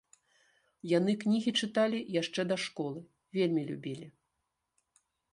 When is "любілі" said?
3.69-4.07